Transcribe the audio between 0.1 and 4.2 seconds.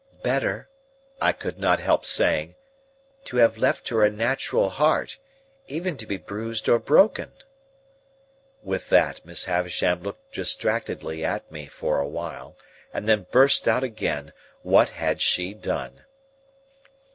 "Better," I could not help saying, "to have left her a